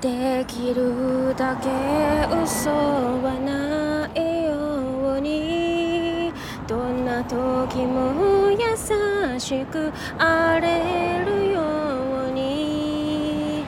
[0.00, 1.68] できるだけ
[2.32, 6.32] 嘘はないように
[6.68, 8.58] どんな時も優
[9.40, 13.64] しくあれるように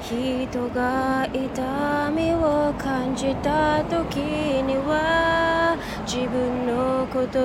[0.00, 4.16] 人が痛みを感じた時
[4.62, 5.76] には
[6.06, 7.38] 自分のこと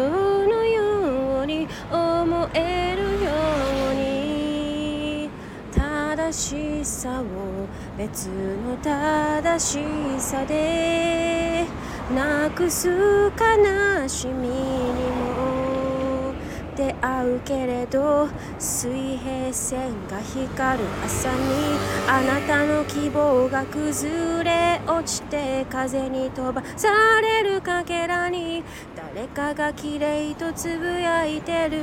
[0.47, 2.88] のように思え
[6.31, 7.25] しさを
[7.97, 11.65] 別の正しさで
[12.13, 14.48] なくす悲しみ
[16.99, 18.27] 出会うけれど
[18.57, 21.37] 水平線が光る朝に
[22.07, 28.63] あなたの希望が崩れ落ちて風に飛ばされるかけらに
[28.95, 31.79] 誰かが綺麗とつぶやいてる。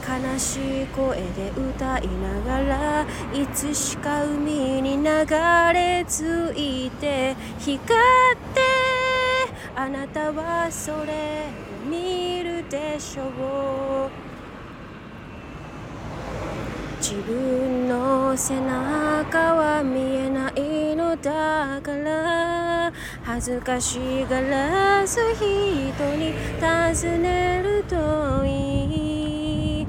[0.00, 5.04] 悲しい声で歌いながらいつしか海に流
[5.72, 7.86] れ着いて光っ
[8.54, 8.60] て
[9.76, 11.44] あなたはそれ
[11.86, 14.39] を見るでしょう。
[17.10, 22.92] 自分の背中は見えないのだから。
[23.24, 23.98] 恥ずかし
[24.30, 25.44] がらず人
[26.14, 29.86] に尋ねるといい。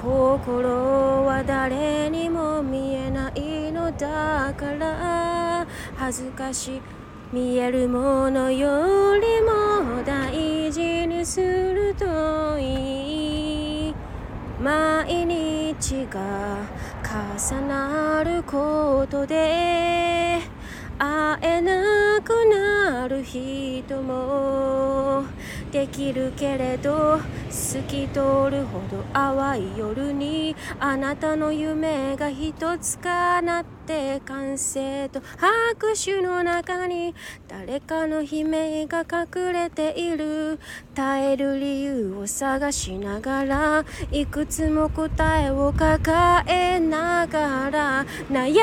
[0.00, 5.66] 心は誰にも見えないのだから。
[5.94, 6.80] 恥ずかし
[7.34, 13.94] 見えるものよりも大事にするといい。
[14.58, 15.51] 毎日
[16.10, 16.56] が
[17.02, 20.40] 重なることで
[20.98, 25.24] 会えなくなる人も
[25.72, 27.18] できるけれど
[27.50, 37.14] 透き通るほど淡い夜にあなたの夢が一つ叶って完成と拍手の中に
[37.48, 40.58] 誰かの悲鳴が隠れている。
[40.94, 48.62] 耐える理由を探しながらいくつも答えを抱えながら悩んで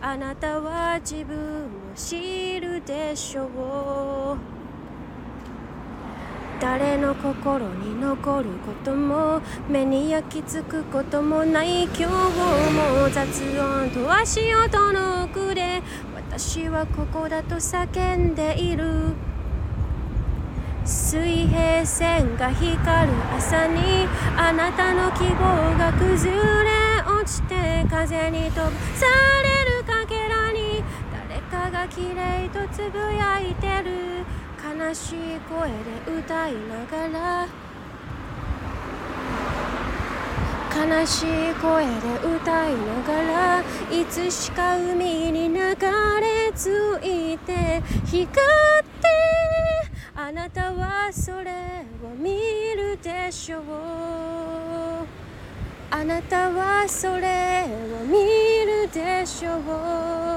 [0.00, 4.61] あなたは自分を知るでしょう。
[6.62, 15.82] 誰の心に残ることも目に焼き付くこともない今日も雑音と足音の奥で
[16.14, 19.12] 私はここだと叫んでいる。
[20.84, 24.06] 水平線が光る朝に
[24.36, 29.06] あなたの希望が崩れ落ちて風に飛ばさ
[29.42, 30.84] れるかけらに
[31.28, 34.41] 誰かが綺麗とつぶやいてる。
[34.62, 35.74] 悲しい声で
[36.20, 37.48] 歌いながら。
[40.74, 41.90] 悲しい声で
[42.36, 43.12] 歌いなが
[43.58, 43.64] ら。
[43.90, 47.82] いつしか海に流れ着いて。
[48.06, 48.36] 光っ
[49.00, 49.08] て。
[50.14, 52.30] あなたはそれを見
[52.76, 53.62] るでしょう。
[55.90, 58.14] あなたはそれを見
[58.64, 60.31] るでしょう。